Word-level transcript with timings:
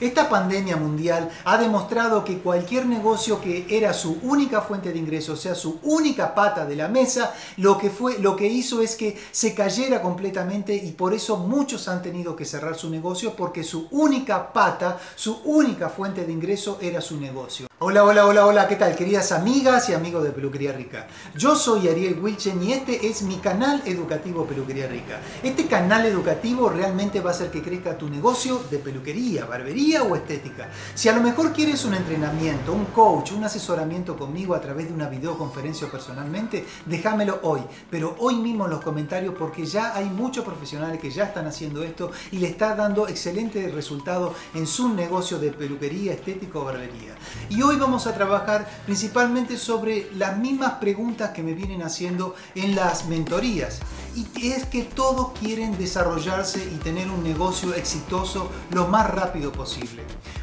Esta 0.00 0.28
pandemia 0.28 0.76
mundial 0.76 1.28
ha 1.44 1.58
demostrado 1.58 2.24
que 2.24 2.38
cualquier 2.38 2.86
negocio 2.86 3.40
que 3.40 3.66
era 3.68 3.92
su 3.92 4.18
única 4.22 4.60
fuente 4.60 4.92
de 4.92 4.98
ingreso, 4.98 5.32
o 5.32 5.36
sea, 5.36 5.56
su 5.56 5.80
única 5.82 6.36
pata 6.36 6.64
de 6.64 6.76
la 6.76 6.86
mesa, 6.86 7.34
lo 7.56 7.76
que, 7.76 7.90
fue, 7.90 8.20
lo 8.20 8.36
que 8.36 8.46
hizo 8.46 8.80
es 8.80 8.94
que 8.94 9.18
se 9.32 9.54
cayera 9.54 10.00
completamente 10.00 10.72
y 10.72 10.92
por 10.92 11.14
eso 11.14 11.38
muchos 11.38 11.88
han 11.88 12.00
tenido 12.00 12.36
que 12.36 12.44
cerrar 12.44 12.76
su 12.76 12.88
negocio 12.90 13.34
porque 13.34 13.64
su 13.64 13.88
única 13.90 14.52
pata, 14.52 15.00
su 15.16 15.40
única 15.44 15.88
fuente 15.88 16.24
de 16.24 16.32
ingreso 16.32 16.78
era 16.80 17.00
su 17.00 17.18
negocio. 17.18 17.66
Hola, 17.80 18.04
hola, 18.04 18.26
hola, 18.26 18.46
hola, 18.46 18.68
¿qué 18.68 18.76
tal 18.76 18.94
queridas 18.96 19.30
amigas 19.32 19.88
y 19.88 19.94
amigos 19.94 20.24
de 20.24 20.30
Peluquería 20.30 20.72
Rica? 20.72 21.06
Yo 21.36 21.54
soy 21.54 21.88
Ariel 21.88 22.18
Wilchen 22.20 22.60
y 22.62 22.72
este 22.72 23.06
es 23.08 23.22
mi 23.22 23.36
canal 23.36 23.82
educativo 23.84 24.44
Peluquería 24.44 24.88
Rica. 24.88 25.20
Este 25.42 25.66
canal 25.66 26.04
educativo 26.06 26.68
realmente 26.68 27.20
va 27.20 27.30
a 27.30 27.34
hacer 27.34 27.50
que 27.50 27.62
crezca 27.62 27.96
tu 27.96 28.08
negocio 28.08 28.60
de 28.70 28.78
peluquería, 28.78 29.44
barbería 29.44 29.87
o 29.96 30.14
estética. 30.14 30.68
Si 30.94 31.08
a 31.08 31.14
lo 31.14 31.22
mejor 31.22 31.52
quieres 31.52 31.84
un 31.84 31.94
entrenamiento, 31.94 32.72
un 32.72 32.86
coach, 32.86 33.32
un 33.32 33.44
asesoramiento 33.44 34.16
conmigo 34.16 34.54
a 34.54 34.60
través 34.60 34.88
de 34.88 34.94
una 34.94 35.08
videoconferencia 35.08 35.86
o 35.86 35.90
personalmente, 35.90 36.66
déjamelo 36.84 37.40
hoy, 37.42 37.60
pero 37.90 38.14
hoy 38.18 38.36
mismo 38.36 38.66
en 38.66 38.72
los 38.72 38.82
comentarios 38.82 39.34
porque 39.38 39.64
ya 39.64 39.96
hay 39.96 40.06
muchos 40.06 40.44
profesionales 40.44 41.00
que 41.00 41.10
ya 41.10 41.24
están 41.24 41.46
haciendo 41.46 41.82
esto 41.82 42.10
y 42.30 42.38
le 42.38 42.48
está 42.48 42.74
dando 42.74 43.08
excelente 43.08 43.68
resultado 43.68 44.34
en 44.54 44.66
su 44.66 44.94
negocio 44.94 45.38
de 45.38 45.52
peluquería, 45.52 46.12
estética 46.12 46.58
o 46.58 46.64
barbería. 46.64 47.14
Y 47.48 47.62
hoy 47.62 47.76
vamos 47.76 48.06
a 48.06 48.14
trabajar 48.14 48.68
principalmente 48.84 49.56
sobre 49.56 50.10
las 50.14 50.36
mismas 50.36 50.74
preguntas 50.74 51.30
que 51.30 51.42
me 51.42 51.54
vienen 51.54 51.82
haciendo 51.82 52.34
en 52.54 52.76
las 52.76 53.06
mentorías. 53.06 53.80
Y 54.14 54.50
es 54.50 54.66
que 54.66 54.82
todos 54.82 55.30
quieren 55.38 55.78
desarrollarse 55.78 56.64
y 56.64 56.76
tener 56.78 57.08
un 57.08 57.22
negocio 57.22 57.74
exitoso 57.74 58.50
lo 58.70 58.88
más 58.88 59.08
rápido 59.08 59.52
posible. 59.52 59.77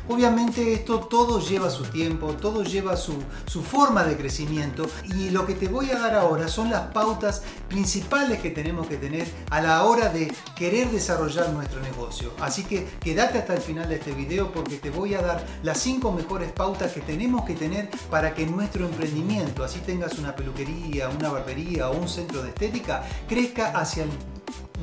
Obviamente 0.08 0.74
esto 0.74 1.00
todo 1.00 1.40
lleva 1.40 1.72
su 1.72 1.84
tiempo, 1.86 2.34
todo 2.34 2.64
lleva 2.64 2.96
su, 2.96 3.16
su, 3.48 3.64
forma 3.64 4.04
de 4.04 4.16
crecimiento 4.16 4.86
y 5.04 5.32
lo 5.32 5.48
que 5.48 5.56
te 5.56 5.68
voy 5.68 5.90
a 5.90 5.98
dar 5.98 6.14
ahora 6.14 6.48
son 6.48 6.70
las 6.70 6.92
pautas 6.94 7.42
principales 7.68 8.40
que 8.40 8.52
tenemos 8.52 8.86
que 8.86 8.98
tener 8.98 9.28
a 9.50 9.62
la 9.62 9.84
hora 9.84 10.10
de 10.10 10.32
querer 10.56 10.92
desarrollar 10.92 11.50
nuestro 11.50 11.82
negocio. 11.82 12.32
Así 12.40 12.64
que 12.64 12.86
quédate 13.00 13.40
hasta 13.40 13.56
el 13.56 13.62
final 13.62 13.90
de 13.90 13.96
este 13.96 14.12
video 14.12 14.52
porque 14.52 14.78
te 14.78 14.92
voy 14.92 15.16
a 15.16 15.22
dar 15.22 15.46
las 15.64 15.80
5 15.80 16.12
mejores 16.12 16.52
pautas 16.52 16.94
que 16.94 17.02
tenemos 17.02 17.44
que 17.46 17.56
tener 17.56 17.90
para 18.12 18.36
que 18.36 18.46
nuestro 18.46 18.86
emprendimiento, 18.86 19.64
así 19.64 19.80
tengas 19.80 20.20
una 20.20 20.36
peluquería, 20.36 21.10
una 21.10 21.30
barbería 21.30 21.90
o 21.90 21.98
un 21.98 22.08
centro 22.08 22.44
de 22.44 22.50
estética, 22.50 23.04
crezca 23.28 23.72
hacia 23.72 24.04
el 24.04 24.10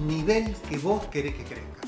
nivel 0.06 0.56
que 0.68 0.78
vos 0.78 1.04
querés 1.06 1.36
que 1.36 1.44
crezca. 1.44 1.80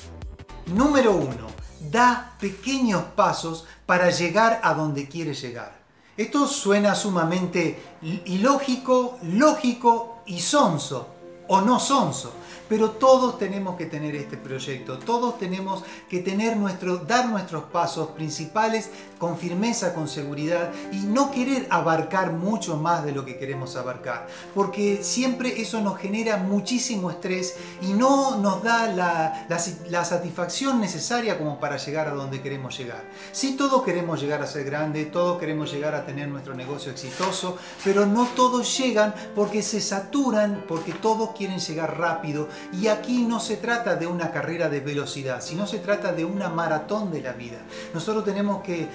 Número 0.66 1.16
1 1.16 1.53
da 1.90 2.34
pequeños 2.38 3.02
pasos 3.16 3.66
para 3.86 4.10
llegar 4.10 4.60
a 4.62 4.74
donde 4.74 5.08
quiere 5.08 5.34
llegar. 5.34 5.84
Esto 6.16 6.46
suena 6.46 6.94
sumamente 6.94 7.82
ilógico, 8.26 9.18
lógico 9.22 10.22
y 10.26 10.40
sonso, 10.40 11.13
o 11.48 11.60
no 11.60 11.78
sonso. 11.78 12.32
Pero 12.68 12.92
todos 12.92 13.38
tenemos 13.38 13.76
que 13.76 13.84
tener 13.84 14.16
este 14.16 14.38
proyecto, 14.38 14.98
todos 14.98 15.38
tenemos 15.38 15.84
que 16.08 16.20
tener 16.20 16.56
nuestro, 16.56 16.96
dar 16.96 17.28
nuestros 17.28 17.64
pasos 17.64 18.08
principales 18.08 18.88
con 19.18 19.36
firmeza, 19.36 19.94
con 19.94 20.08
seguridad 20.08 20.72
y 20.90 21.00
no 21.00 21.30
querer 21.30 21.66
abarcar 21.70 22.32
mucho 22.32 22.78
más 22.78 23.04
de 23.04 23.12
lo 23.12 23.24
que 23.24 23.36
queremos 23.36 23.76
abarcar, 23.76 24.26
porque 24.54 25.00
siempre 25.02 25.60
eso 25.60 25.80
nos 25.82 25.98
genera 25.98 26.38
muchísimo 26.38 27.10
estrés 27.10 27.56
y 27.82 27.92
no 27.92 28.36
nos 28.36 28.62
da 28.62 28.86
la, 28.88 29.46
la, 29.88 30.04
satisfacción 30.04 30.80
necesaria 30.80 31.38
como 31.38 31.60
para 31.60 31.76
llegar 31.76 32.08
a 32.08 32.14
donde 32.14 32.40
queremos 32.40 32.76
llegar. 32.78 33.04
Sí, 33.32 33.56
todos 33.56 33.82
queremos 33.82 34.20
llegar 34.20 34.42
a 34.42 34.46
ser 34.46 34.64
grandes, 34.64 35.10
todos 35.12 35.38
queremos 35.38 35.70
llegar 35.70 35.94
a 35.94 36.06
tener 36.06 36.28
nuestro 36.28 36.54
negocio 36.54 36.92
exitoso, 36.92 37.58
pero 37.82 38.06
no 38.06 38.26
todos 38.28 38.78
llegan 38.78 39.14
porque 39.34 39.62
se 39.62 39.80
saturan, 39.80 40.64
porque 40.66 40.92
todos 40.92 41.30
quieren 41.34 41.58
llegar 41.58 41.98
rápido 41.98 42.48
y 42.72 42.88
aquí 42.88 43.24
no 43.24 43.40
se 43.40 43.56
trata 43.56 43.96
de 43.96 44.06
una 44.06 44.30
carrera 44.30 44.68
de 44.68 44.80
velocidad, 44.80 45.42
sino 45.42 45.66
se 45.66 45.78
trata 45.78 46.12
de 46.12 46.24
una 46.24 46.48
maratón 46.48 47.10
de 47.10 47.20
la 47.20 47.32
vida. 47.32 47.58
Nosotros 47.92 48.24
tenemos 48.24 48.62
que, 48.62 48.88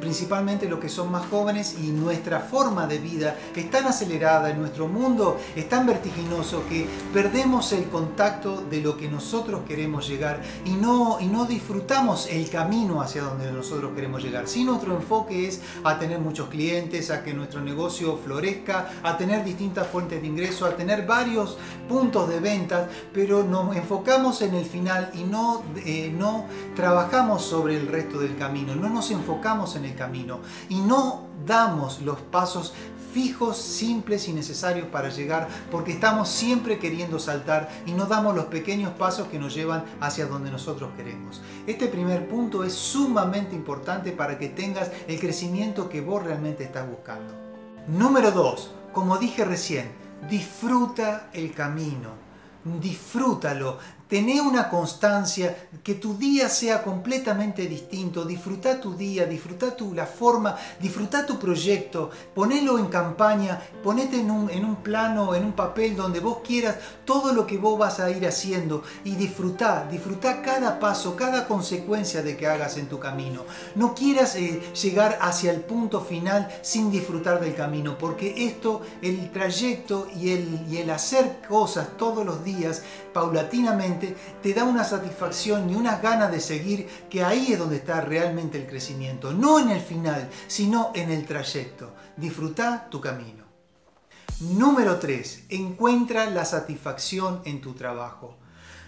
principalmente 0.00 0.68
los 0.68 0.80
que 0.80 0.88
son 0.88 1.10
más 1.10 1.26
jóvenes 1.26 1.76
y 1.82 1.88
nuestra 1.88 2.40
forma 2.40 2.86
de 2.86 2.98
vida 2.98 3.36
es 3.54 3.70
tan 3.70 3.86
acelerada, 3.86 4.50
en 4.50 4.60
nuestro 4.60 4.88
mundo 4.88 5.38
es 5.54 5.68
tan 5.68 5.86
vertiginoso 5.86 6.64
que 6.68 6.86
perdemos 7.12 7.72
el 7.72 7.84
contacto 7.84 8.62
de 8.62 8.80
lo 8.80 8.96
que 8.96 9.08
nosotros 9.08 9.62
queremos 9.66 10.08
llegar 10.08 10.40
y 10.64 10.70
no, 10.70 11.18
y 11.20 11.26
no 11.26 11.44
disfrutamos 11.44 12.26
el 12.28 12.48
camino 12.50 13.00
hacia 13.00 13.22
donde 13.22 13.52
nosotros 13.52 13.92
queremos 13.94 14.22
llegar. 14.22 14.48
Si 14.48 14.64
nuestro 14.64 14.94
enfoque 14.96 15.46
es 15.46 15.60
a 15.84 15.98
tener 15.98 16.18
muchos 16.18 16.48
clientes, 16.48 17.10
a 17.10 17.22
que 17.22 17.34
nuestro 17.34 17.60
negocio 17.60 18.18
florezca, 18.18 18.90
a 19.02 19.16
tener 19.16 19.44
distintas 19.44 19.86
fuentes 19.86 20.20
de 20.20 20.26
ingreso, 20.26 20.66
a 20.66 20.76
tener 20.76 21.06
varios 21.06 21.58
puntos 21.88 22.28
de 22.28 22.40
ventas, 22.40 22.88
pero 23.12 23.42
nos 23.44 23.76
enfocamos 23.76 24.42
en 24.42 24.54
el 24.54 24.64
final 24.64 25.10
y 25.14 25.24
no, 25.24 25.62
eh, 25.84 26.12
no 26.16 26.46
trabajamos 26.74 27.42
sobre 27.42 27.76
el 27.76 27.88
resto 27.88 28.18
del 28.18 28.36
camino, 28.36 28.74
no 28.74 28.88
nos 28.88 29.10
enfocamos 29.10 29.76
en 29.76 29.84
el 29.84 29.94
camino 29.94 30.40
y 30.68 30.80
no 30.80 31.26
damos 31.46 32.00
los 32.02 32.20
pasos 32.20 32.72
fijos, 33.12 33.58
simples 33.58 34.26
y 34.28 34.32
necesarios 34.32 34.86
para 34.88 35.10
llegar 35.10 35.48
porque 35.70 35.92
estamos 35.92 36.28
siempre 36.28 36.78
queriendo 36.78 37.18
saltar 37.18 37.68
y 37.86 37.92
no 37.92 38.06
damos 38.06 38.34
los 38.34 38.46
pequeños 38.46 38.92
pasos 38.92 39.28
que 39.28 39.38
nos 39.38 39.54
llevan 39.54 39.84
hacia 40.00 40.26
donde 40.26 40.50
nosotros 40.50 40.90
queremos. 40.96 41.42
Este 41.66 41.88
primer 41.88 42.28
punto 42.28 42.64
es 42.64 42.72
sumamente 42.72 43.54
importante 43.54 44.12
para 44.12 44.38
que 44.38 44.48
tengas 44.48 44.90
el 45.06 45.20
crecimiento 45.20 45.88
que 45.88 46.00
vos 46.00 46.22
realmente 46.22 46.64
estás 46.64 46.88
buscando. 46.88 47.34
Número 47.86 48.30
2. 48.30 48.70
Como 48.92 49.18
dije 49.18 49.44
recién, 49.44 50.01
disfruta 50.28 51.28
el 51.32 51.52
camino 51.52 52.32
disfrútalo, 52.64 53.78
Tené 54.12 54.42
una 54.42 54.68
constancia, 54.68 55.56
que 55.82 55.94
tu 55.94 56.18
día 56.18 56.50
sea 56.50 56.82
completamente 56.82 57.66
distinto, 57.66 58.26
disfruta 58.26 58.78
tu 58.78 58.94
día, 58.94 59.24
disfruta 59.24 59.74
tu, 59.74 59.94
la 59.94 60.04
forma, 60.04 60.54
disfruta 60.78 61.24
tu 61.24 61.38
proyecto, 61.38 62.10
ponelo 62.34 62.78
en 62.78 62.88
campaña, 62.88 63.58
ponete 63.82 64.20
en 64.20 64.30
un, 64.30 64.50
en 64.50 64.66
un 64.66 64.76
plano, 64.76 65.34
en 65.34 65.46
un 65.46 65.52
papel 65.52 65.96
donde 65.96 66.20
vos 66.20 66.40
quieras 66.46 66.76
todo 67.06 67.32
lo 67.32 67.46
que 67.46 67.56
vos 67.56 67.78
vas 67.78 68.00
a 68.00 68.10
ir 68.10 68.26
haciendo. 68.26 68.82
Y 69.02 69.12
disfruta, 69.14 69.88
disfruta 69.90 70.42
cada 70.42 70.78
paso, 70.78 71.16
cada 71.16 71.48
consecuencia 71.48 72.22
de 72.22 72.36
que 72.36 72.46
hagas 72.46 72.76
en 72.76 72.90
tu 72.90 72.98
camino. 72.98 73.46
No 73.76 73.94
quieras 73.94 74.36
eh, 74.36 74.60
llegar 74.74 75.18
hacia 75.22 75.52
el 75.52 75.62
punto 75.62 76.02
final 76.02 76.54
sin 76.60 76.90
disfrutar 76.90 77.40
del 77.40 77.54
camino, 77.54 77.96
porque 77.96 78.44
esto, 78.44 78.82
el 79.00 79.32
trayecto 79.32 80.06
y 80.14 80.32
el, 80.32 80.66
y 80.70 80.76
el 80.76 80.90
hacer 80.90 81.38
cosas 81.48 81.96
todos 81.96 82.26
los 82.26 82.44
días, 82.44 82.82
paulatinamente, 83.14 84.01
te 84.42 84.54
da 84.54 84.64
una 84.64 84.84
satisfacción 84.84 85.70
y 85.70 85.74
unas 85.74 86.02
ganas 86.02 86.30
de 86.30 86.40
seguir, 86.40 86.88
que 87.08 87.24
ahí 87.24 87.52
es 87.52 87.58
donde 87.58 87.76
está 87.76 88.00
realmente 88.00 88.58
el 88.58 88.66
crecimiento. 88.66 89.32
No 89.32 89.58
en 89.58 89.70
el 89.70 89.80
final, 89.80 90.28
sino 90.46 90.90
en 90.94 91.10
el 91.10 91.26
trayecto. 91.26 91.94
Disfruta 92.16 92.88
tu 92.90 93.00
camino. 93.00 93.44
Número 94.40 94.98
3. 94.98 95.44
Encuentra 95.50 96.26
la 96.26 96.44
satisfacción 96.44 97.42
en 97.44 97.60
tu 97.60 97.74
trabajo. 97.74 98.36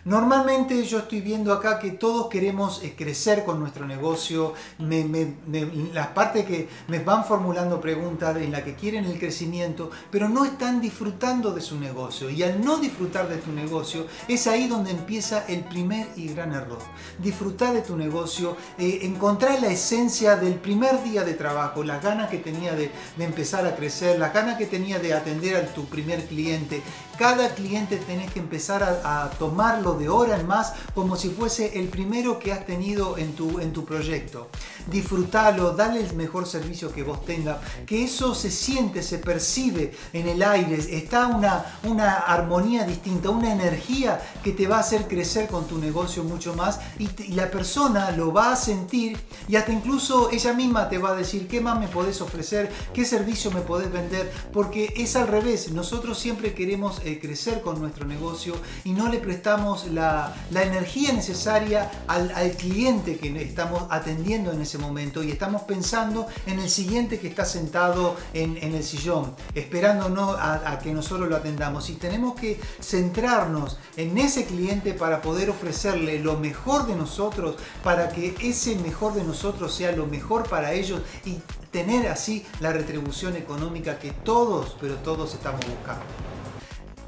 Normalmente 0.04 0.84
yo 0.84 0.98
estoy 0.98 1.22
viendo 1.22 1.50
acá 1.50 1.78
que 1.78 1.92
todos 1.92 2.28
queremos 2.28 2.82
eh, 2.82 2.94
crecer 2.94 3.42
con 3.42 3.58
nuestro 3.58 3.86
negocio, 3.86 4.52
las 4.78 6.08
partes 6.08 6.44
que 6.44 6.68
me 6.88 6.98
van 6.98 7.24
formulando 7.24 7.80
preguntas 7.80 8.36
en 8.36 8.52
las 8.52 8.64
que 8.64 8.74
quieren 8.74 9.06
el 9.06 9.18
crecimiento, 9.18 9.90
pero 10.10 10.28
no 10.28 10.44
están 10.44 10.82
disfrutando 10.82 11.52
de 11.52 11.62
su 11.62 11.80
negocio. 11.80 12.28
Y 12.28 12.42
al 12.42 12.62
no 12.62 12.76
disfrutar 12.76 13.30
de 13.30 13.38
tu 13.38 13.50
negocio, 13.52 14.06
es 14.28 14.46
ahí 14.46 14.68
donde 14.68 14.90
empieza 14.90 15.46
el 15.46 15.60
primer 15.64 16.06
y 16.16 16.28
gran 16.28 16.52
error. 16.52 16.80
Disfrutar 17.18 17.72
de 17.72 17.80
tu 17.80 17.96
negocio, 17.96 18.58
eh, 18.76 19.00
encontrar 19.04 19.62
la 19.62 19.68
esencia 19.68 20.36
del 20.36 20.56
primer 20.56 21.02
día 21.02 21.24
de 21.24 21.32
trabajo, 21.32 21.82
las 21.82 22.02
ganas 22.02 22.28
que 22.28 22.38
tenía 22.38 22.74
de, 22.74 22.90
empezar 23.18 23.66
a 23.66 23.74
crecer, 23.74 24.18
las 24.18 24.34
ganas 24.34 24.58
que 24.58 24.66
tenía 24.66 24.98
de 24.98 25.14
atender 25.14 25.56
a 25.56 25.66
tu 25.72 25.86
primer 25.86 26.26
cliente. 26.26 26.82
Cada 27.18 27.54
cliente 27.54 27.96
tenés 27.96 28.30
que 28.32 28.40
empezar 28.40 28.82
a 28.82 29.30
tomarlo 29.38 29.93
de 29.98 30.08
hora 30.08 30.38
en 30.38 30.46
más 30.46 30.72
como 30.94 31.16
si 31.16 31.30
fuese 31.30 31.78
el 31.78 31.88
primero 31.88 32.38
que 32.38 32.52
has 32.52 32.66
tenido 32.66 33.18
en 33.18 33.34
tu, 33.34 33.60
en 33.60 33.72
tu 33.72 33.84
proyecto. 33.84 34.48
Disfrútalo, 34.90 35.72
dale 35.72 36.00
el 36.00 36.14
mejor 36.14 36.46
servicio 36.46 36.92
que 36.92 37.02
vos 37.02 37.24
tengas, 37.24 37.58
que 37.86 38.04
eso 38.04 38.34
se 38.34 38.50
siente, 38.50 39.02
se 39.02 39.18
percibe 39.18 39.92
en 40.12 40.28
el 40.28 40.42
aire, 40.42 40.76
está 40.76 41.26
una, 41.26 41.78
una 41.84 42.14
armonía 42.14 42.84
distinta, 42.84 43.30
una 43.30 43.52
energía 43.52 44.20
que 44.42 44.52
te 44.52 44.66
va 44.66 44.76
a 44.76 44.80
hacer 44.80 45.08
crecer 45.08 45.48
con 45.48 45.66
tu 45.66 45.78
negocio 45.78 46.24
mucho 46.24 46.54
más 46.54 46.80
y, 46.98 47.08
la 47.34 47.50
persona 47.50 48.10
lo 48.12 48.32
va 48.32 48.52
a 48.52 48.56
sentir 48.56 49.18
y 49.48 49.56
hasta 49.56 49.72
incluso 49.72 50.30
ella 50.30 50.52
misma 50.52 50.88
te 50.88 50.98
va 50.98 51.10
a 51.10 51.14
decir 51.14 51.48
qué 51.48 51.60
más 51.60 51.78
me 51.78 51.88
podés 51.88 52.20
ofrecer, 52.20 52.70
qué 52.92 53.04
servicio 53.04 53.50
me 53.50 53.60
podés 53.60 53.90
vender, 53.90 54.32
porque 54.52 54.92
es 54.96 55.16
al 55.16 55.28
revés, 55.28 55.72
nosotros 55.72 56.18
siempre 56.18 56.54
queremos 56.54 57.00
eh, 57.04 57.18
crecer 57.20 57.60
con 57.62 57.80
nuestro 57.80 58.06
negocio 58.06 58.54
y 58.84 58.92
no 58.92 59.08
le 59.08 59.18
prestamos 59.18 59.83
la, 59.92 60.34
energía 60.50 61.12
necesaria 61.12 61.90
al, 62.06 62.30
cliente 62.52 63.18
que 63.18 63.42
estamos 63.42 63.84
atendiendo 63.90 64.52
en 64.52 64.60
ese 64.60 64.78
momento 64.78 65.22
y 65.22 65.30
estamos 65.30 65.62
pensando 65.62 66.26
en 66.46 66.58
el 66.58 66.70
siguiente 66.70 67.18
que 67.18 67.28
está 67.28 67.44
sentado 67.44 68.16
en, 68.32 68.56
el 68.56 68.82
sillón, 68.82 69.34
esperando 69.54 70.36
a, 70.38 70.72
a, 70.72 70.78
que 70.78 70.92
nosotros 70.92 71.28
lo 71.28 71.36
atendamos. 71.36 71.90
Y 71.90 71.94
tenemos 71.94 72.34
que 72.34 72.60
centrarnos 72.80 73.78
en 73.96 74.16
ese 74.18 74.44
cliente 74.44 74.94
para 74.94 75.20
poder 75.20 75.50
ofrecerle 75.50 76.18
lo 76.20 76.38
mejor 76.38 76.86
de 76.86 76.94
nosotros, 76.94 77.56
para 77.82 78.08
que 78.08 78.34
ese 78.40 78.76
mejor 78.76 79.14
de 79.14 79.24
nosotros 79.24 79.74
sea 79.74 79.92
lo 79.92 80.06
mejor 80.06 80.48
para 80.48 80.72
ellos 80.72 81.00
y 81.24 81.38
tener 81.70 82.08
así 82.08 82.46
la 82.60 82.72
retribución 82.72 83.36
económica 83.36 83.98
que 83.98 84.12
todos, 84.12 84.76
pero 84.80 84.94
todos 84.96 85.34
estamos 85.34 85.60
buscando. 85.66 86.33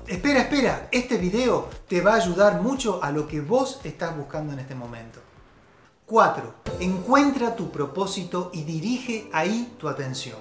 Espera, 0.08 0.42
espera, 0.42 0.88
este 0.92 1.18
video 1.18 1.68
te 1.88 2.00
va 2.00 2.12
a 2.12 2.16
ayudar 2.16 2.62
mucho 2.62 3.02
a 3.02 3.10
lo 3.10 3.26
que 3.26 3.40
vos 3.40 3.80
estás 3.82 4.16
buscando 4.16 4.52
en 4.52 4.60
este 4.60 4.76
momento. 4.76 5.18
4. 6.06 6.54
Encuentra 6.78 7.56
tu 7.56 7.72
propósito 7.72 8.50
y 8.54 8.62
dirige 8.62 9.28
ahí 9.32 9.74
tu 9.80 9.88
atención. 9.88 10.38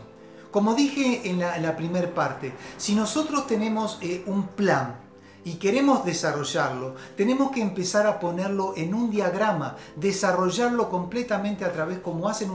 Como 0.51 0.75
dije 0.75 1.31
en 1.31 1.39
la, 1.39 1.75
primera 1.75 2.13
parte, 2.13 2.53
si 2.77 2.94
nosotros 2.94 3.47
tenemos 3.47 3.97
eh, 4.03 4.23
un 4.27 4.50
plan, 4.50 4.97
y 5.45 5.53
queremos 5.53 6.03
desarrollarlo, 6.03 6.95
tenemos 7.15 7.51
que 7.51 7.62
empezar 7.62 8.07
a 8.07 8.19
ponerlo 8.19 8.74
en 8.75 8.95
un 8.95 9.12
diagrama, 9.12 9.77
desarrollarlo 9.95 10.89
completamente 10.89 11.63
a 11.63 11.71
través 11.71 12.00
como 12.00 12.27
hacen 12.27 12.50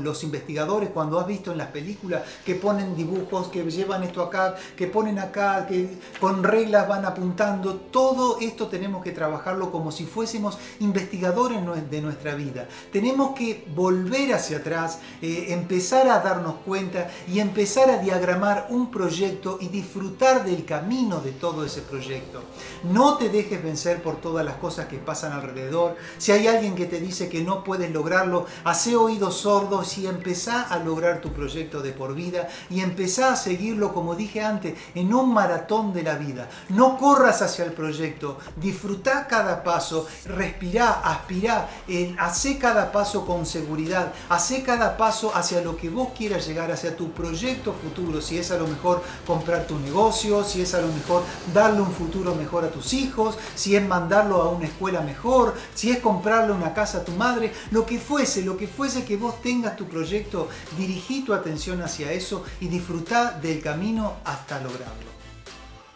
los 0.00 0.22
investigadores 0.22 0.90
cuando 0.90 1.18
has 1.18 1.26
visto 1.26 1.50
en 1.50 1.58
las 1.58 1.68
películas 1.68 2.22
que 2.44 2.54
ponen 2.54 2.94
dibujos, 2.94 3.48
que 3.48 3.68
llevan 3.68 4.04
esto 4.04 4.22
acá, 4.22 4.54
que 4.76 4.86
ponen 4.86 5.18
acá, 5.18 5.66
que 5.66 5.98
con 6.20 6.44
reglas 6.44 6.86
van 6.86 7.04
apuntando. 7.04 7.74
Todo 7.74 8.38
esto 8.40 8.68
tenemos 8.68 9.02
que 9.02 9.10
trabajarlo 9.10 9.72
como 9.72 9.90
si 9.90 10.04
fuésemos 10.04 10.56
investigadores 10.78 11.58
de 11.90 12.00
nuestra 12.00 12.36
vida. 12.36 12.68
Tenemos 12.92 13.34
que 13.34 13.66
volver 13.74 14.34
hacia 14.34 14.58
atrás, 14.58 15.00
eh, 15.20 15.46
empezar 15.48 16.08
a 16.08 16.20
darnos 16.20 16.54
cuenta 16.64 17.10
y 17.26 17.40
empezar 17.40 17.90
a 17.90 17.98
diagramar 17.98 18.68
un 18.70 18.92
proyecto 18.92 19.58
y 19.60 19.66
disfrutar 19.66 20.44
del 20.44 20.64
camino 20.64 21.20
de 21.20 21.32
todo 21.32 21.64
ese 21.64 21.82
proyecto. 21.82 22.35
No 22.84 23.16
te 23.16 23.28
dejes 23.28 23.62
vencer 23.62 24.02
por 24.02 24.16
todas 24.20 24.44
las 24.44 24.56
cosas 24.56 24.86
que 24.86 24.98
pasan 24.98 25.32
alrededor. 25.32 25.96
Si 26.18 26.32
hay 26.32 26.46
alguien 26.46 26.74
que 26.74 26.86
te 26.86 27.00
dice 27.00 27.28
que 27.28 27.42
no 27.42 27.64
puedes 27.64 27.90
lograrlo, 27.90 28.46
hace 28.64 28.96
oídos 28.96 29.38
sordos 29.38 29.98
y 29.98 30.06
empezá 30.06 30.62
a 30.62 30.78
lograr 30.78 31.20
tu 31.20 31.32
proyecto 31.32 31.80
de 31.80 31.92
por 31.92 32.14
vida 32.14 32.48
y 32.70 32.80
empezá 32.80 33.32
a 33.32 33.36
seguirlo, 33.36 33.92
como 33.92 34.14
dije 34.14 34.42
antes, 34.42 34.74
en 34.94 35.12
un 35.14 35.32
maratón 35.32 35.92
de 35.92 36.02
la 36.02 36.16
vida. 36.16 36.48
No 36.68 36.98
corras 36.98 37.42
hacia 37.42 37.64
el 37.64 37.72
proyecto, 37.72 38.38
disfruta 38.56 39.26
cada 39.26 39.62
paso, 39.62 40.06
respirá, 40.26 41.00
aspirá, 41.02 41.68
eh, 41.88 42.14
cada 42.60 42.92
paso 42.92 43.26
con 43.26 43.46
seguridad, 43.46 44.12
hace 44.28 44.62
cada 44.62 44.96
paso 44.96 45.32
hacia 45.34 45.60
lo 45.60 45.76
que 45.76 45.90
vos 45.90 46.08
quieras 46.16 46.46
llegar, 46.46 46.70
hacia 46.70 46.96
tu 46.96 47.10
proyecto 47.12 47.72
futuro. 47.72 48.20
Si 48.20 48.38
es 48.38 48.50
a 48.50 48.58
lo 48.58 48.66
mejor 48.66 49.02
comprar 49.26 49.66
tu 49.66 49.78
negocio, 49.78 50.44
si 50.44 50.62
es 50.62 50.74
a 50.74 50.80
lo 50.80 50.88
mejor 50.88 51.22
darle 51.52 51.80
un 51.80 51.90
futuro 51.90 52.25
mejor 52.34 52.64
a 52.64 52.70
tus 52.70 52.92
hijos, 52.92 53.38
si 53.54 53.76
es 53.76 53.86
mandarlo 53.86 54.42
a 54.42 54.50
una 54.50 54.66
escuela 54.66 55.00
mejor, 55.00 55.54
si 55.74 55.90
es 55.90 55.98
comprarle 55.98 56.52
una 56.52 56.74
casa 56.74 56.98
a 56.98 57.04
tu 57.04 57.12
madre, 57.12 57.52
lo 57.70 57.86
que 57.86 57.98
fuese, 57.98 58.42
lo 58.42 58.56
que 58.56 58.66
fuese 58.66 59.04
que 59.04 59.16
vos 59.16 59.40
tengas 59.40 59.76
tu 59.76 59.86
proyecto, 59.86 60.48
dirigí 60.76 61.22
tu 61.22 61.34
atención 61.34 61.82
hacia 61.82 62.12
eso 62.12 62.44
y 62.60 62.68
disfrutá 62.68 63.32
del 63.32 63.62
camino 63.62 64.14
hasta 64.24 64.60
lograrlo. 64.60 65.16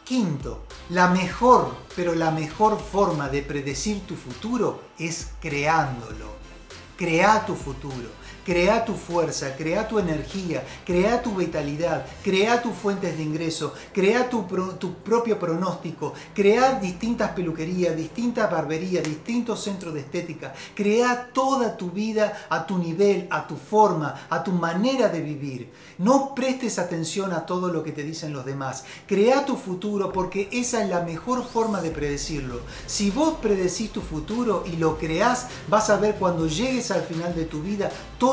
Quinto, 0.05 0.65
la 0.89 1.09
mejor, 1.09 1.73
pero 1.95 2.15
la 2.15 2.33
mejor 2.33 2.81
forma 2.81 3.29
de 3.29 3.43
predecir 3.43 4.05
tu 4.07 4.17
futuro 4.17 4.83
es 4.99 5.29
creándolo. 5.41 6.41
Crea 6.97 7.47
tu 7.47 7.55
futuro. 7.55 8.09
Crea 8.45 8.85
tu 8.85 8.95
fuerza, 8.95 9.55
crea 9.57 9.87
tu 9.87 9.99
energía, 9.99 10.65
crea 10.85 11.23
tu 11.23 11.35
vitalidad, 11.35 12.07
crea 12.25 12.63
tus 12.63 12.75
fuentes 12.75 13.17
de 13.17 13.23
ingreso, 13.23 13.75
crea 13.93 14.29
tu, 14.29 14.45
tu 14.79 14.95
propio 14.95 15.39
pronóstico, 15.39 16.15
crea 16.35 16.81
distintas 16.81 17.33
peluquerías, 17.33 17.97
distintas 17.97 18.51
barberías, 18.51 19.05
distintos 19.05 19.63
centros 19.63 19.95
de 19.95 20.01
estética, 20.01 20.55
crea 20.75 21.31
toda 21.33 21.77
tu 21.77 21.91
vida 21.91 22.47
a 22.49 22.67
tu 22.67 22.79
nivel, 22.79 23.29
a 23.31 23.47
tu 23.47 23.57
forma, 23.57 24.27
a 24.31 24.43
tu 24.43 24.53
manera 24.53 25.09
de 25.09 25.21
vivir. 25.21 25.71
No 25.99 26.35
prestes 26.35 26.79
atención 26.79 27.33
a 27.33 27.45
todo 27.45 27.69
lo 27.69 27.83
que 27.83 27.93
te 27.93 28.03
dicen 28.03 28.33
los 28.33 28.45
demás. 28.45 28.85
Crea 29.07 29.45
tu 29.45 29.57
futuro 29.57 30.13
porque 30.13 30.49
esa 30.53 30.83
es 30.83 30.89
la 30.89 31.03
mejor 31.03 31.45
forma 31.45 31.81
de 31.81 31.91
predecirlo. 31.91 32.61
Si 32.87 33.11
vos 33.11 33.35
predecís 33.43 33.91
tu 33.93 34.01
futuro 34.01 34.65
y 34.67 34.77
lo 34.77 34.99
creás, 34.99 35.49
vas 35.69 35.91
a 35.91 35.97
ver 35.97 36.15
cuando 36.17 36.47
llegues 36.47 36.91
al 36.91 37.03
final 37.03 37.35
de 37.35 37.45
tu 37.45 37.63
vida 37.63 37.91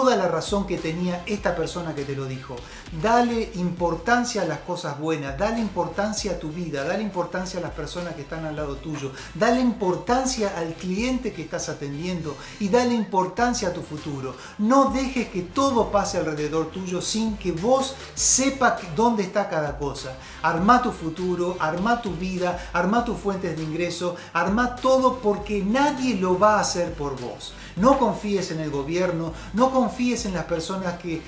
toda 0.07 0.23
la 0.23 0.29
razón 0.29 0.65
que 0.65 0.77
tenía 0.77 1.21
esta 1.25 1.53
persona 1.53 1.93
que 1.93 2.05
te 2.05 2.15
lo 2.15 2.27
dijo. 2.27 2.55
Dale 3.01 3.51
importancia 3.55 4.43
a 4.43 4.45
las 4.45 4.59
cosas 4.59 4.97
buenas, 4.97 5.37
dale 5.37 5.59
importancia 5.59 6.31
a 6.31 6.39
tu 6.39 6.47
vida, 6.47 6.85
dale 6.85 7.03
importancia 7.03 7.59
a 7.59 7.63
las 7.63 7.73
personas 7.73 8.15
que 8.15 8.21
están 8.21 8.45
al 8.45 8.55
lado 8.55 8.77
tuyo, 8.77 9.11
dale 9.35 9.59
importancia 9.59 10.53
al 10.57 10.75
cliente 10.75 11.33
que 11.33 11.41
estás 11.41 11.67
atendiendo 11.67 12.37
y 12.61 12.69
dale 12.69 12.93
importancia 12.93 13.67
a 13.67 13.73
tu 13.73 13.81
futuro. 13.81 14.33
No 14.59 14.91
dejes 14.91 15.27
que 15.27 15.41
todo 15.41 15.91
pase 15.91 16.19
alrededor 16.19 16.71
tuyo 16.71 17.01
sin 17.01 17.35
que 17.35 17.51
vos 17.51 17.93
sepas 18.15 18.79
dónde 18.95 19.23
está 19.23 19.49
cada 19.49 19.77
cosa. 19.77 20.15
Arma 20.41 20.81
tu 20.81 20.93
futuro, 20.93 21.57
arma 21.59 22.01
tu 22.01 22.11
vida, 22.11 22.69
arma 22.71 23.03
tus 23.03 23.17
fuentes 23.17 23.57
de 23.57 23.63
ingreso, 23.63 24.15
arma 24.31 24.77
todo 24.77 25.17
porque 25.17 25.61
nadie 25.61 26.15
lo 26.15 26.39
va 26.39 26.55
a 26.55 26.61
hacer 26.61 26.93
por 26.93 27.19
vos. 27.19 27.51
No 27.75 27.99
confíes 27.99 28.49
en 28.49 28.59
el 28.59 28.71
gobierno, 28.71 29.33
no 29.53 29.69
confíes 29.69 29.86
en 29.99 30.33
las 30.33 30.45
personas 30.45 30.95
que, 30.99 31.21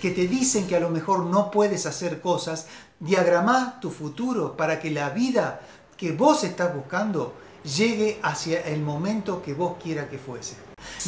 te 0.00 0.26
dicen 0.28 0.66
que 0.66 0.76
a 0.76 0.80
lo 0.80 0.90
mejor 0.90 1.24
no 1.26 1.50
puedes 1.50 1.86
hacer 1.86 2.20
cosas. 2.20 2.66
Diagrama 3.00 3.80
tu 3.80 3.90
futuro 3.90 4.56
para 4.56 4.78
que 4.78 4.90
la 4.90 5.10
vida 5.10 5.60
que 5.96 6.12
vos 6.12 6.44
estás 6.44 6.74
buscando 6.74 7.34
llegue 7.64 8.20
hacia 8.22 8.60
el 8.60 8.82
momento 8.82 9.42
que 9.42 9.54
vos 9.54 9.76
quiera 9.82 10.08
que 10.08 10.18
fuese. 10.18 10.56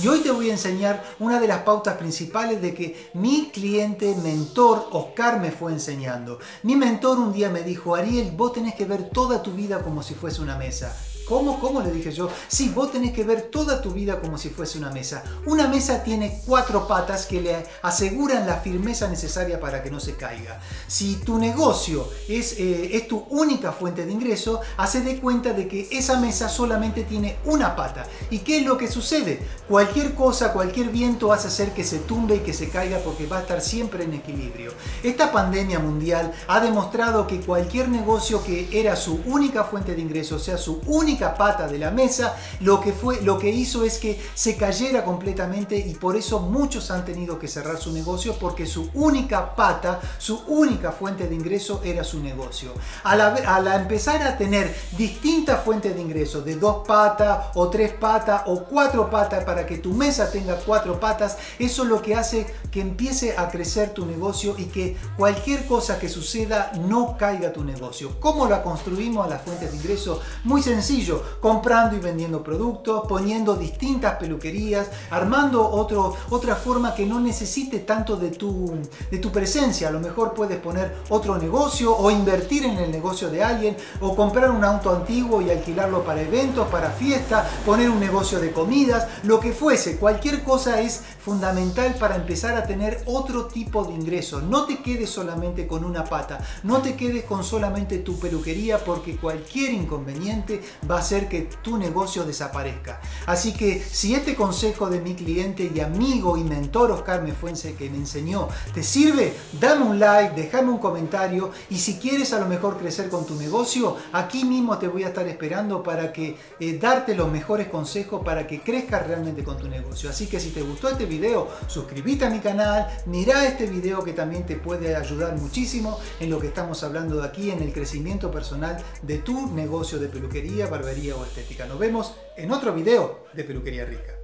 Y 0.03 0.09
hoy 0.09 0.21
te 0.21 0.31
voy 0.31 0.51
a 0.51 0.53
enseñar 0.53 1.05
una 1.19 1.41
de 1.41 1.49
las 1.49 1.63
pautas 1.63 1.97
principales 1.97 2.63
de 2.63 2.75
que 2.75 3.11
mi 3.15 3.51
cliente 3.53 4.15
mentor 4.23 4.89
Oscar 4.93 5.41
me 5.41 5.51
fue 5.51 5.73
enseñando. 5.73 6.39
Mi 6.63 6.75
mentor 6.75 7.19
un 7.19 7.33
día 7.33 7.51
me 7.51 7.63
dijo, 7.63 7.95
Ariel, 7.95 8.33
vos 8.37 8.53
tenés 8.53 8.75
que 8.75 8.87
ver 8.87 9.11
toda 9.11 9.43
tu 9.43 9.53
vida 9.53 9.83
como 9.83 10.03
si 10.03 10.15
fuese 10.15 10.41
una 10.41 10.57
mesa. 10.57 10.97
¿Cómo? 11.27 11.59
¿Cómo? 11.59 11.81
Le 11.81 11.91
dije 11.91 12.13
yo. 12.13 12.29
Sí, 12.49 12.71
vos 12.75 12.93
tenés 12.93 13.13
que 13.13 13.25
ver 13.25 13.43
toda 13.43 13.81
tu 13.81 13.91
vida 13.93 14.21
como 14.21 14.37
si 14.37 14.51
fuese 14.51 14.79
una 14.79 14.91
mesa. 14.91 15.25
Una 15.47 15.69
mesa 15.69 16.03
tiene 16.03 16.43
cuatro 16.47 16.87
patas 16.87 17.27
que 17.27 17.41
le 17.41 17.67
aseguran 17.83 18.47
la 18.47 18.57
firmeza 18.57 19.09
necesaria 19.09 19.59
para 19.59 19.83
que 19.83 19.91
no 19.91 20.01
se 20.01 20.17
caiga. 20.17 20.61
Si 20.87 21.17
tu 21.17 21.39
negocio 21.39 22.09
es, 22.29 22.59
eh, 22.59 22.97
es 22.97 23.09
tu 23.09 23.25
única 23.31 23.73
fuente 23.73 24.05
de 24.05 24.13
ingreso, 24.13 24.61
hace 24.77 25.01
de 25.01 25.19
cuenta 25.19 25.53
de 25.53 25.67
que 25.67 25.89
esa 25.91 26.21
mesa 26.21 26.49
solamente 26.49 27.05
tiene 27.05 27.39
una 27.47 27.75
pata. 27.75 28.07
¿Y 28.31 28.41
qué 28.41 28.59
es 28.59 28.67
lo 28.67 28.77
que 28.77 28.89
sucede? 28.89 29.41
Cualquier 29.69 30.15
cosa, 30.15 30.53
cualquier 30.53 30.91
viento 30.91 31.33
hace 31.33 31.49
hacer 31.49 31.73
que 31.73 31.85
se 31.85 32.01
tumbe 32.01 32.37
y 32.37 32.41
que 32.41 32.53
se 32.53 32.69
caiga 32.69 32.99
porque 32.99 33.27
va 33.27 33.39
a 33.39 33.41
estar 33.41 33.63
siempre 33.63 34.05
en 34.05 34.15
equilibrio. 34.15 34.73
Esta 35.03 35.33
pandemia 35.33 35.79
mundial 35.79 36.33
ha 36.49 36.61
demostrado 36.61 37.27
que 37.27 37.41
cualquier 37.41 37.89
negocio 37.89 38.45
que 38.45 38.69
era 38.73 38.95
su 38.95 39.21
única 39.27 39.65
fuente 39.65 39.95
de 39.95 40.03
ingreso, 40.03 40.39
sea 40.39 40.59
su 40.59 40.81
única 40.87 41.14
pata 41.19 41.69
de 41.69 41.79
la 41.79 41.91
mesa, 41.91 42.37
lo 42.61 42.81
que, 42.81 42.93
fue, 42.93 43.21
lo 43.23 43.39
que 43.39 43.51
hizo 43.51 43.85
es 43.85 43.99
que 43.99 44.21
se 44.35 44.57
cayera 44.57 45.05
completamente 45.05 45.77
y 45.77 45.95
por 45.95 46.17
eso 46.17 46.41
muchos 46.41 46.91
han 46.91 47.05
tenido 47.05 47.39
que 47.39 47.49
cerrar 47.49 47.79
su 47.79 47.93
negocio 47.93 48.37
porque 48.39 48.67
su 48.67 48.91
única 48.95 49.55
pata, 49.55 50.01
su 50.19 50.43
única 50.49 50.93
fuente 50.93 51.29
de 51.29 51.35
ingreso 51.35 51.81
era 51.85 52.05
su 52.05 52.21
negocio. 52.21 52.73
Al, 53.05 53.67
empezar 53.81 54.23
a 54.23 54.37
tener 54.37 54.75
distintas 54.97 55.63
fuentes 55.65 55.95
de 55.95 56.01
ingreso, 56.01 56.43
de 56.43 56.57
dos 56.57 56.87
patas 56.87 57.47
o 57.55 57.69
tres 57.69 57.93
patas 57.93 58.43
o 58.47 58.65
cuatro 58.65 59.11
patas 59.11 59.45
para 59.45 59.67
que 59.67 59.79
tu 59.79 59.93
mesa 59.93 60.31
tenga 60.31 60.57
cuatro 60.57 60.99
patas, 60.99 61.39
eso 61.59 61.83
es 61.85 61.89
lo 61.89 62.03
que 62.03 62.15
hace 62.15 62.47
que 62.71 62.81
empiece 62.81 63.37
a 63.37 63.49
crecer 63.49 63.91
tu 63.91 64.07
negocio 64.07 64.55
y 64.59 64.65
que 64.65 64.97
cualquier 65.17 65.67
cosa 65.67 65.99
que 65.99 66.09
suceda 66.09 66.73
no 66.89 67.17
caiga 67.17 67.53
tu 67.53 67.63
negocio. 67.63 68.19
¿Cómo 68.21 68.47
la 68.47 68.63
construimos 68.63 69.27
a 69.27 69.31
las 69.31 69.43
fuentes 69.43 69.71
de 69.71 69.77
ingreso? 69.77 70.21
Muy 70.45 70.63
sencillo 70.63 71.04
comprando 71.41 71.97
y 71.97 72.01
vendiendo 72.01 72.43
productos, 72.43 73.05
poniendo 73.09 73.55
distintas 73.57 74.17
peluquerías, 74.17 74.89
armando 75.11 75.69
otro, 75.69 76.17
otra 76.31 76.57
forma 76.57 76.95
que 76.95 77.07
no 77.07 77.21
necesite 77.21 77.81
tanto 77.81 78.17
de 78.17 78.31
tu, 78.31 78.73
de 79.11 79.19
tu 79.19 79.31
presencia. 79.31 79.89
A 79.89 79.91
lo 79.91 80.01
mejor 80.01 80.35
puedes 80.35 80.59
poner 80.59 80.97
otro 81.09 81.37
negocio 81.39 81.97
o 81.97 82.11
invertir 82.11 82.65
en 82.65 82.79
el 82.79 82.91
negocio 82.91 83.31
de 83.31 83.43
alguien 83.43 83.77
o 84.01 84.15
comprar 84.15 84.51
un 84.51 84.65
auto 84.65 84.91
antiguo 84.95 85.41
y 85.43 85.51
alquilarlo 85.51 86.05
para 86.05 86.23
eventos, 86.23 86.69
para 86.69 86.91
fiestas, 86.91 87.47
poner 87.65 87.91
un 87.91 88.01
negocio 88.01 88.41
de 88.41 88.53
comidas, 88.53 89.07
lo 89.23 89.41
que 89.41 89.53
fuese. 89.53 89.97
Cualquier 89.99 90.43
cosa 90.43 90.81
es 90.81 91.03
fundamental 91.19 91.95
para 91.95 92.17
empezar 92.17 92.57
a 92.57 92.67
tener 92.67 93.03
otro 93.07 93.47
tipo 93.47 93.85
de 93.85 93.95
ingreso. 93.95 94.41
No 94.41 94.65
te 94.65 94.83
quedes 94.83 95.11
solamente 95.11 95.67
con 95.67 95.85
una 95.85 96.05
pata, 96.05 96.39
no 96.63 96.83
te 96.83 96.97
quedes 96.97 97.25
con 97.25 97.45
solamente 97.45 97.99
tu 97.99 98.19
peluquería 98.19 98.79
porque 98.79 99.17
cualquier 99.17 99.73
inconveniente 99.73 100.63
va 100.91 100.94
va 100.95 101.01
a 101.01 101.03
hacer 101.03 101.29
que 101.29 101.49
tu 101.61 101.77
negocio 101.77 102.25
desaparezca. 102.25 103.01
Así 103.27 103.53
que 103.53 103.83
si 103.83 104.15
este 104.15 104.37
consejo 104.37 104.89
de 104.89 105.01
mi 105.01 105.15
cliente 105.15 105.71
y 105.75 105.81
amigo 105.81 106.37
y 106.37 106.45
mentor 106.45 106.93
Oscar 106.93 107.23
Mefuense 107.23 107.75
que 107.75 107.91
me 107.91 107.97
enseñó 107.97 108.49
te 108.73 108.83
sirve, 108.83 109.35
dame 109.61 109.85
un 109.85 109.99
like, 109.99 110.41
déjame 110.41 110.71
un 110.71 110.79
comentario 110.79 111.51
y 111.69 111.79
si 111.79 111.97
quieres 111.97 112.33
a 112.33 112.39
lo 112.39 112.47
mejor 112.47 112.79
crecer 112.79 113.09
con 113.09 113.27
tu 113.27 113.35
negocio, 113.35 113.97
aquí 114.13 114.45
mismo 114.45 114.79
te 114.79 114.87
voy 114.87 115.03
a 115.03 115.09
estar 115.09 115.27
esperando 115.27 115.83
para 115.83 116.13
que 116.13 116.37
eh, 116.61 116.79
darte 116.79 117.17
los 117.17 117.31
mejores 117.31 117.69
consejos 117.69 118.23
para 118.25 118.47
que 118.47 118.61
crezcas 118.61 119.07
realmente 119.07 119.43
con 119.43 119.57
tu 119.57 119.67
negocio. 119.67 120.09
Así 120.09 120.29
que 120.29 120.39
si 120.39 120.51
te 120.51 120.63
gustó 120.63 120.89
este 120.89 121.07
video, 121.07 121.49
suscríbete 121.67 122.25
a 122.25 122.31
mi 122.31 122.39
canal, 122.39 122.87
mira 123.07 123.45
este 123.47 123.67
video 123.67 124.05
que 124.05 124.13
también 124.13 124.47
te 124.47 124.55
puede 124.55 124.95
ayudar 124.95 125.37
muchísimo 125.37 125.99
en 126.21 126.31
lo 126.31 126.39
que 126.39 126.47
estamos 126.47 126.85
hablando 126.85 127.17
de 127.17 127.27
aquí, 127.27 127.51
en 127.51 127.63
el 127.63 127.73
crecimiento 127.73 128.31
personal 128.31 128.77
de 129.03 129.19
tu 129.19 129.53
negocio 129.53 129.99
de 129.99 130.09
peluquería, 130.09 130.71
barbería. 130.85 131.67
Nos 131.67 131.79
vemos 131.79 132.15
en 132.37 132.51
otro 132.53 132.75
video 132.75 133.25
de 133.33 133.45
Peluquería 133.45 133.85
Rica. 133.85 134.19